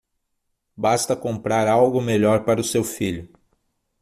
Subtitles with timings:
[0.75, 3.29] Basta comprar algo melhor para o seu filho.